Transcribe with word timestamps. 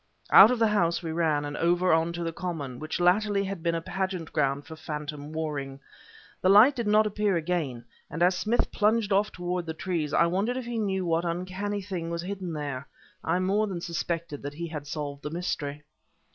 Out 0.31 0.49
of 0.49 0.57
the 0.57 0.69
house 0.69 1.03
we 1.03 1.11
ran, 1.11 1.45
and 1.45 1.55
over 1.57 1.93
onto 1.93 2.23
the 2.23 2.33
common, 2.33 2.79
which 2.79 2.99
latterly 2.99 3.43
had 3.43 3.61
been 3.61 3.75
a 3.75 3.81
pageant 3.81 4.33
ground 4.33 4.65
for 4.65 4.75
phantom 4.75 5.31
warring. 5.31 5.79
The 6.41 6.49
light 6.49 6.75
did 6.75 6.87
not 6.87 7.05
appear 7.05 7.37
again; 7.37 7.85
and 8.09 8.23
as 8.23 8.35
Smith 8.35 8.71
plunged 8.71 9.13
off 9.13 9.31
toward 9.31 9.67
the 9.67 9.75
trees, 9.75 10.11
I 10.11 10.25
wondered 10.25 10.57
if 10.57 10.65
he 10.65 10.79
knew 10.79 11.05
what 11.05 11.23
uncanny 11.23 11.83
thing 11.83 12.09
was 12.09 12.23
hidden 12.23 12.51
there. 12.51 12.87
I 13.23 13.37
more 13.37 13.67
than 13.67 13.79
suspected 13.79 14.41
that 14.41 14.55
he 14.55 14.65
had 14.67 14.87
solved 14.87 15.21
the 15.21 15.29
mystery. 15.29 15.83